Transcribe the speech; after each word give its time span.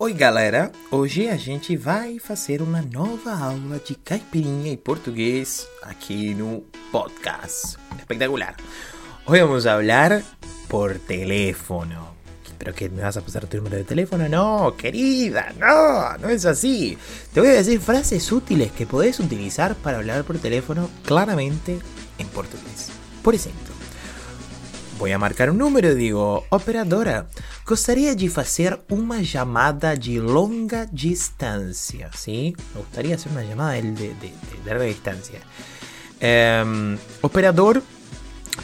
Oi 0.00 0.12
galera, 0.12 0.70
hoje 0.92 1.28
a 1.28 1.36
gente 1.36 1.76
vai 1.76 2.20
fazer 2.20 2.62
uma 2.62 2.80
nova 2.80 3.32
aula 3.32 3.80
de 3.84 3.96
caipirinha 3.96 4.70
em 4.70 4.76
português 4.76 5.66
aqui 5.82 6.36
no 6.36 6.62
podcast. 6.92 7.76
Espectacular. 7.98 8.54
Hoy 9.26 9.40
vamos 9.40 9.66
a 9.66 9.74
hablar 9.74 10.22
por 10.68 11.00
teléfono. 11.00 12.14
¿Pero 12.60 12.72
que 12.74 12.88
me 12.88 13.02
vas 13.02 13.16
a 13.16 13.22
pasar 13.22 13.48
tu 13.48 13.56
número 13.56 13.76
de 13.76 13.82
teléfono? 13.82 14.28
No, 14.28 14.76
querida, 14.76 15.52
no, 15.58 16.16
no 16.18 16.28
es 16.28 16.46
así. 16.46 16.96
Te 17.34 17.40
voy 17.40 17.48
a 17.48 17.54
decir 17.54 17.80
frases 17.80 18.30
útiles 18.30 18.70
que 18.70 18.86
podés 18.86 19.18
utilizar 19.18 19.74
para 19.74 19.96
hablar 19.96 20.22
por 20.22 20.38
teléfono 20.38 20.88
claramente 21.04 21.80
en 22.18 22.28
portugués. 22.28 22.92
Por 23.24 23.34
ejemplo, 23.34 23.74
voy 24.96 25.10
a 25.10 25.18
marcar 25.18 25.50
un 25.50 25.58
número 25.58 25.90
y 25.90 25.96
digo, 25.96 26.44
operadora, 26.50 27.26
Gostaria 27.68 28.16
de 28.16 28.30
fazer 28.30 28.80
uma 28.88 29.22
chamada 29.22 29.94
de 29.94 30.18
longa 30.18 30.86
distância, 30.90 32.10
¿sí? 32.14 32.56
Me 32.74 32.80
gustaría 32.80 33.14
hacer 33.14 33.30
una 33.30 33.42
llamada 33.42 33.72
de, 33.72 33.82
de, 33.82 34.14
de, 34.14 34.14
de 34.14 34.64
larga 34.64 34.84
distancia. 34.86 35.42
Um, 36.64 36.96
operador, 37.20 37.82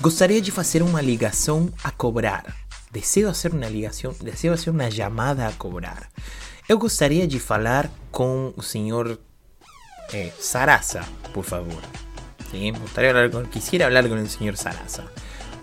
gostaria 0.00 0.40
de 0.40 0.50
fazer 0.50 0.82
uma 0.82 1.02
ligação 1.02 1.70
a 1.82 1.90
cobrar. 1.90 2.56
Deseo 2.90 3.28
hacer 3.28 3.52
uma 3.52 3.68
ligação, 3.68 4.16
deseo 4.22 4.54
hacer 4.54 4.70
uma 4.70 4.90
chamada 4.90 5.48
a 5.48 5.52
cobrar. 5.52 6.08
Eu 6.66 6.78
gostaria 6.78 7.26
de 7.26 7.38
falar 7.38 7.90
com 8.10 8.54
o 8.56 8.62
senhor 8.62 9.20
eh, 10.14 10.32
Sarasa, 10.40 11.04
por 11.34 11.44
favor. 11.44 11.82
¿Sí? 12.50 12.72
Me 12.72 12.78
gustaría 12.78 13.10
hablar 13.10 13.30
con, 13.30 13.44
quisiera 13.50 13.84
hablar 13.84 14.08
con 14.08 14.16
el 14.16 14.30
señor 14.30 14.56
Sarasa. 14.56 15.04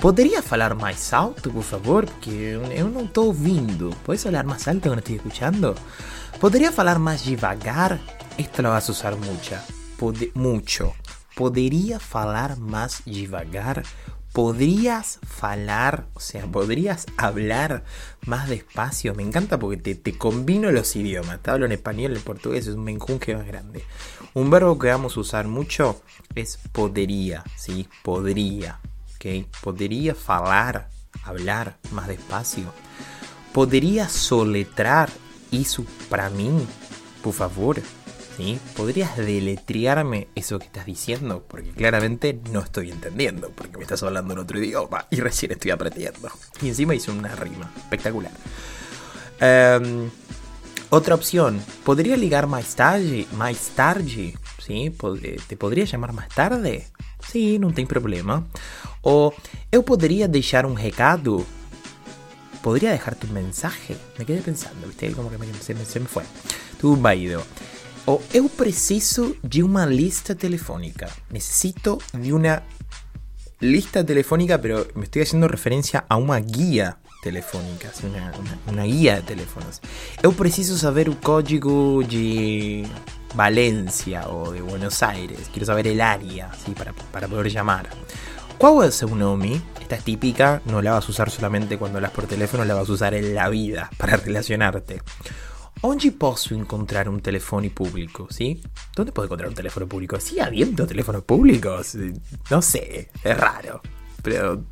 ¿Podría 0.00 0.40
falar 0.40 0.76
más 0.76 1.12
alto, 1.12 1.50
por 1.50 1.62
favor? 1.62 2.06
Porque 2.06 2.30
eu 2.74 2.88
não 2.88 3.04
estou 3.04 3.26
ouvindo. 3.26 3.90
¿Puedes 4.06 4.24
hablar 4.24 4.46
más 4.46 4.66
alto 4.66 4.88
cuando 4.88 5.00
estoy 5.00 5.16
escuchando? 5.16 5.74
¿Podría 6.40 6.72
falar 6.72 6.98
más 6.98 7.26
devagar? 7.26 8.00
Esto 8.38 8.62
lo 8.62 8.70
vas 8.70 8.88
a 8.88 8.92
usar 8.92 9.16
mucho. 9.16 9.56
Mucho. 10.32 10.94
¿Podría 11.34 12.00
falar 12.00 12.56
más 12.56 13.02
devagar? 13.04 13.82
¿Podrías 14.32 15.18
falar, 15.26 16.06
o 16.14 16.20
sea, 16.20 16.46
podrías 16.46 17.04
hablar 17.18 17.84
más 18.24 18.48
despacio? 18.48 19.14
Me 19.14 19.22
encanta 19.22 19.58
porque 19.58 19.76
te, 19.76 19.94
te 19.96 20.16
combino 20.16 20.70
los 20.70 20.96
idiomas. 20.96 21.42
Te 21.42 21.50
hablo 21.50 21.66
en 21.66 21.72
español, 21.72 22.16
en 22.16 22.22
portugués, 22.22 22.66
es 22.66 22.74
un 22.74 22.84
menjunje 22.84 23.36
más 23.36 23.46
grande. 23.46 23.84
Un 24.32 24.48
verbo 24.48 24.78
que 24.78 24.88
vamos 24.88 25.18
a 25.18 25.20
usar 25.20 25.46
mucho 25.46 26.00
es 26.34 26.58
podría, 26.72 27.44
¿sí? 27.56 27.86
Podría. 28.02 28.80
¿Ok? 29.20 29.46
Podría 29.60 30.14
falar, 30.14 30.88
hablar 31.24 31.76
más 31.92 32.08
despacio. 32.08 32.72
Podría 33.52 34.08
soletrar 34.08 35.10
eso 35.52 35.84
para 36.08 36.30
mí, 36.30 36.50
por 37.22 37.34
favor. 37.34 37.80
¿Sí? 38.36 38.58
¿Podrías 38.74 39.18
deletrearme 39.18 40.28
eso 40.34 40.58
que 40.58 40.64
estás 40.64 40.86
diciendo? 40.86 41.44
Porque 41.46 41.72
claramente 41.72 42.40
no 42.50 42.60
estoy 42.60 42.90
entendiendo, 42.90 43.50
porque 43.50 43.76
me 43.76 43.82
estás 43.82 44.02
hablando 44.02 44.32
en 44.32 44.38
otro 44.38 44.58
idioma 44.58 45.04
y 45.10 45.20
recién 45.20 45.52
estoy 45.52 45.72
aprendiendo. 45.72 46.30
Y 46.62 46.68
encima 46.68 46.94
hice 46.94 47.10
una 47.10 47.36
rima, 47.36 47.70
espectacular. 47.76 48.32
Um, 49.42 50.08
otra 50.88 51.16
opción, 51.16 51.62
¿podría 51.84 52.16
ligar 52.16 52.46
más 52.46 52.76
tarde? 52.76 53.26
Más 53.36 53.72
tarde, 53.74 54.34
¿sí? 54.58 54.94
¿Te 55.46 55.56
podría 55.58 55.84
llamar 55.84 56.14
más 56.14 56.28
tarde? 56.30 56.88
Sí, 57.30 57.60
não 57.60 57.70
tem 57.70 57.86
problema. 57.86 58.44
Ou 59.02 59.32
eu 59.70 59.84
poderia 59.84 60.26
deixar 60.26 60.66
um 60.66 60.74
recado? 60.74 61.46
Podría 62.60 62.90
dejarte 62.90 63.26
un 63.26 63.32
mensaje. 63.32 63.96
Me 64.18 64.24
quedé 64.24 64.40
pensando, 64.42 64.88
¿viste? 64.88 65.12
Como 65.12 65.30
que 65.30 65.38
me, 65.38 65.46
se, 65.54 65.74
me, 65.74 65.84
se 65.84 66.00
me 66.00 66.06
fue. 66.06 66.24
Tuve 66.80 66.96
un 66.96 67.02
vaído. 67.02 67.42
O 68.04 68.20
eu 68.34 68.48
preciso 68.48 69.36
de 69.44 69.62
uma 69.62 69.86
lista 69.86 70.34
telefónica. 70.34 71.08
Necesito 71.30 71.98
de 72.12 72.32
una 72.32 72.64
lista 73.60 74.04
telefónica, 74.04 74.60
pero 74.60 74.88
me 74.96 75.04
estoy 75.04 75.22
haciendo 75.22 75.46
referencia 75.46 76.04
a 76.08 76.16
una 76.16 76.40
guía 76.40 76.98
telefónica, 77.22 77.92
una 78.66 78.84
guía 78.84 79.16
de 79.16 79.22
teléfonos. 79.22 79.80
Eu 80.22 80.32
preciso 80.32 80.76
saber 80.76 81.08
o 81.08 81.20
código 81.20 82.02
de 82.02 82.86
Valencia 83.34 84.28
o 84.28 84.50
de 84.50 84.60
Buenos 84.60 85.02
Aires. 85.02 85.48
Quiero 85.52 85.66
saber 85.66 85.86
el 85.86 86.00
área, 86.00 86.52
¿sí? 86.54 86.72
para, 86.72 86.92
para 86.92 87.28
poder 87.28 87.50
llamar. 87.50 87.88
¿Cuál 88.58 88.88
es 88.88 88.96
su 88.96 89.14
nombre? 89.14 89.60
Esta 89.80 89.96
es 89.96 90.04
típica, 90.04 90.62
no 90.66 90.82
la 90.82 90.92
vas 90.92 91.08
a 91.08 91.10
usar 91.10 91.30
solamente 91.30 91.78
cuando 91.78 91.98
hablas 91.98 92.12
por 92.12 92.26
teléfono, 92.26 92.64
la 92.64 92.74
vas 92.74 92.88
a 92.88 92.92
usar 92.92 93.14
en 93.14 93.34
la 93.34 93.48
vida 93.48 93.90
para 93.96 94.16
relacionarte. 94.16 95.02
¿Dónde 95.82 96.12
puedo 96.12 96.36
encontrar 96.50 97.08
un 97.08 97.20
teléfono 97.20 97.68
público? 97.70 98.28
¿Sí? 98.30 98.62
¿Dónde 98.94 99.12
puedo 99.12 99.26
encontrar 99.26 99.48
un 99.48 99.54
teléfono 99.54 99.86
público? 99.86 100.20
¿Sí 100.20 100.38
habiendo 100.38 100.86
teléfonos 100.86 101.24
públicos? 101.24 101.96
No 102.50 102.60
sé, 102.60 103.10
es 103.24 103.36
raro. 103.36 103.80
Pero 104.22 104.62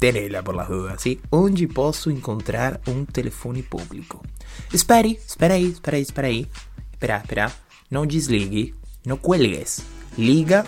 tenela 0.00 0.42
por 0.42 0.56
las 0.56 0.68
dudas, 0.68 1.00
¿sí? 1.00 1.20
¿Dónde 1.30 1.68
puedo 1.68 1.94
encontrar 2.06 2.80
un 2.86 3.06
teléfono 3.06 3.60
público? 3.62 4.22
Espere, 4.72 5.10
espera 5.10 5.54
ahí, 5.54 5.66
espera 5.66 5.96
ahí, 5.96 6.02
espera 6.02 6.28
ahí. 6.28 6.50
Espera, 6.92 7.16
espera. 7.18 7.52
No 7.90 8.04
desligue, 8.04 8.74
no 9.04 9.18
cuelgues. 9.18 9.82
Liga, 10.16 10.64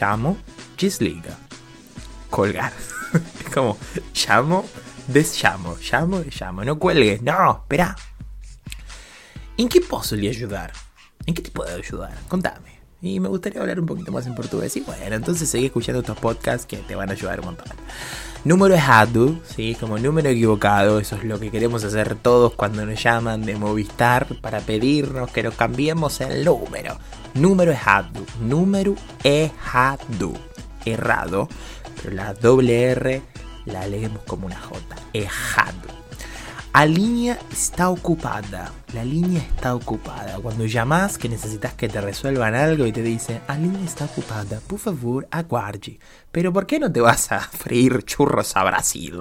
llamo, 0.00 0.36
desliga. 0.78 1.38
Colgar. 2.30 2.72
es 3.14 3.50
como, 3.54 3.78
llamo, 4.12 4.64
desllamo, 5.08 5.76
llamo, 5.90 6.22
llamo. 6.38 6.64
No 6.64 6.78
cuelgues, 6.78 7.22
no, 7.22 7.52
espera. 7.62 7.96
¿En 9.56 9.68
qué 9.68 9.80
puedo 9.80 10.02
ayudar? 10.14 10.72
¿En 11.24 11.34
qué 11.34 11.42
te 11.42 11.50
puedo 11.50 11.74
ayudar? 11.74 12.18
Contame. 12.28 12.75
Y 13.02 13.20
me 13.20 13.28
gustaría 13.28 13.60
hablar 13.60 13.78
un 13.78 13.86
poquito 13.86 14.10
más 14.10 14.26
en 14.26 14.34
portugués. 14.34 14.76
Y 14.76 14.80
bueno, 14.80 15.14
entonces 15.14 15.48
seguí 15.48 15.66
escuchando 15.66 16.00
estos 16.00 16.18
podcasts 16.18 16.66
que 16.66 16.78
te 16.78 16.94
van 16.94 17.10
a 17.10 17.12
ayudar 17.12 17.40
un 17.40 17.46
montón. 17.46 17.66
Número 18.44 18.76
errado, 18.76 19.36
¿sí? 19.44 19.76
como 19.78 19.98
número 19.98 20.28
equivocado, 20.28 21.00
eso 21.00 21.16
es 21.16 21.24
lo 21.24 21.40
que 21.40 21.50
queremos 21.50 21.82
hacer 21.82 22.14
todos 22.14 22.52
cuando 22.52 22.86
nos 22.86 23.02
llaman 23.02 23.42
de 23.42 23.56
Movistar 23.56 24.26
para 24.40 24.60
pedirnos 24.60 25.32
que 25.32 25.42
nos 25.42 25.54
cambiemos 25.54 26.20
el 26.20 26.44
número. 26.44 26.96
Número 27.34 27.72
errado, 27.72 28.24
número 28.40 28.94
errado, 29.24 30.32
errado, 30.84 31.48
pero 31.96 32.14
la 32.14 32.34
doble 32.34 32.82
R 32.92 33.22
la 33.64 33.88
leemos 33.88 34.22
como 34.22 34.46
una 34.46 34.60
J, 34.60 34.78
errado. 35.12 36.05
La 36.76 36.84
línea 36.84 37.38
está 37.50 37.88
ocupada. 37.88 38.70
La 38.92 39.02
línea 39.02 39.40
está 39.40 39.74
ocupada. 39.74 40.38
Cuando 40.42 40.66
llamas 40.66 41.16
que 41.16 41.26
necesitas 41.26 41.72
que 41.72 41.88
te 41.88 42.02
resuelvan 42.02 42.54
algo 42.54 42.84
y 42.84 42.92
te 42.92 43.02
dicen, 43.02 43.40
la 43.48 43.56
línea 43.56 43.82
está 43.82 44.04
ocupada, 44.04 44.60
por 44.66 44.78
favor, 44.78 45.26
aguarde. 45.30 45.98
Pero 46.30 46.52
¿por 46.52 46.66
qué 46.66 46.78
no 46.78 46.92
te 46.92 47.00
vas 47.00 47.32
a 47.32 47.40
freír 47.40 48.02
churros 48.02 48.54
a 48.58 48.64
Brasil? 48.64 49.16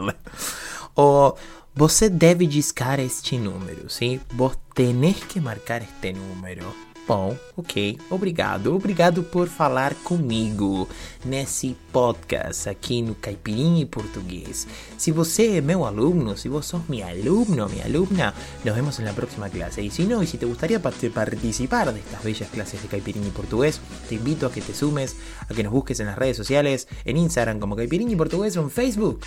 O 0.95 1.38
você 1.73 2.09
debe 2.09 2.45
discar 2.45 2.99
este 2.99 3.38
número, 3.38 3.87
¿sí? 3.87 4.19
Vos 4.33 4.57
tenés 4.73 5.23
que 5.23 5.39
marcar 5.39 5.81
este 5.81 6.11
número. 6.11 6.73
Bom, 7.07 7.38
ok, 7.55 7.99
obrigado. 8.09 8.75
Obrigado 8.75 9.21
por 9.21 9.47
falar 9.47 9.93
comigo 9.93 10.89
nesse 11.23 11.75
podcast 11.91 12.67
aqui 12.67 13.03
no 13.03 13.13
Caipirinha 13.13 13.83
em 13.83 13.85
Português. 13.85 14.67
Se 14.97 15.11
você 15.11 15.57
é 15.57 15.61
meu 15.61 15.85
aluno, 15.85 16.35
se 16.35 16.49
vos 16.49 16.66
sos 16.66 16.81
mi 16.89 17.03
alumno, 17.03 17.69
mi 17.69 17.79
alumna, 17.81 18.33
nos 18.63 18.75
vemos 18.75 18.97
en 18.97 19.05
la 19.05 19.13
próxima 19.13 19.49
clase. 19.49 19.83
Y 19.83 19.91
si 19.91 20.05
no, 20.05 20.23
y 20.23 20.27
si 20.27 20.39
te 20.39 20.47
gustaría 20.47 20.81
participar 20.81 21.93
de 21.93 21.99
estas 21.99 22.23
bellas 22.23 22.49
clases 22.49 22.81
de 22.81 22.88
Caipirinha 22.88 23.27
y 23.27 23.31
Portugués, 23.31 23.79
te 24.09 24.16
invito 24.16 24.47
a 24.47 24.51
que 24.51 24.61
te 24.61 24.73
sumes, 24.73 25.16
a 25.47 25.53
que 25.53 25.63
nos 25.63 25.73
busques 25.73 25.99
en 25.99 26.07
las 26.07 26.17
redes 26.17 26.37
sociales, 26.37 26.87
en 27.05 27.17
Instagram 27.17 27.59
como 27.59 27.75
Caipirinha 27.75 28.13
y 28.13 28.16
Portugués 28.16 28.57
o 28.57 28.61
en 28.61 28.72
Facebook. 28.72 29.19